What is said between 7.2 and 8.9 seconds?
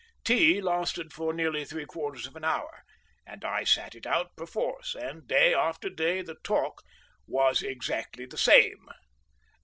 was exactly the same.